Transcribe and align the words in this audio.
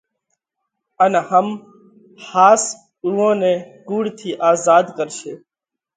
ان 1.03 1.13
هم 1.29 1.47
ۿاس 2.27 2.63
اُوئون 3.05 3.33
نئہ 3.41 3.53
ڪُوڙ 3.87 4.03
ٿِي 4.17 4.29
آزاڌ 4.49 4.85
ڪرشي۔ 4.97 5.33